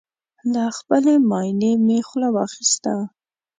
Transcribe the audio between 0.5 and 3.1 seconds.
له خپلې ماينې مې خوله واخيسته